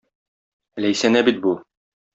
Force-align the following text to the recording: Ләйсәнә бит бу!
Ләйсәнә 0.85 1.25
бит 1.31 1.47
бу! 1.47 1.57